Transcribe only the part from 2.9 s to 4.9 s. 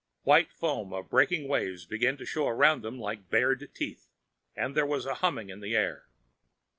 like bared teeth, and there